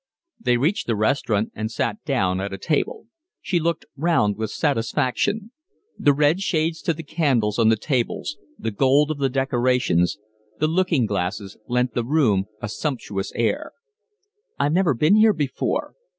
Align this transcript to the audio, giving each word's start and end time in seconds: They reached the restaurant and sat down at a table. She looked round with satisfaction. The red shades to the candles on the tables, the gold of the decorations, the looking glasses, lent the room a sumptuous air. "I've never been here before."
They 0.39 0.57
reached 0.57 0.87
the 0.87 0.95
restaurant 0.95 1.51
and 1.53 1.69
sat 1.69 2.03
down 2.05 2.41
at 2.41 2.51
a 2.53 2.57
table. 2.57 3.05
She 3.39 3.59
looked 3.59 3.85
round 3.95 4.35
with 4.35 4.49
satisfaction. 4.49 5.51
The 5.95 6.11
red 6.11 6.41
shades 6.41 6.81
to 6.81 6.93
the 6.95 7.03
candles 7.03 7.59
on 7.59 7.69
the 7.69 7.75
tables, 7.75 8.35
the 8.57 8.71
gold 8.71 9.11
of 9.11 9.19
the 9.19 9.29
decorations, 9.29 10.17
the 10.59 10.67
looking 10.67 11.05
glasses, 11.05 11.55
lent 11.67 11.93
the 11.93 12.03
room 12.03 12.45
a 12.63 12.67
sumptuous 12.67 13.31
air. 13.35 13.73
"I've 14.59 14.73
never 14.73 14.95
been 14.95 15.17
here 15.17 15.33
before." 15.33 15.93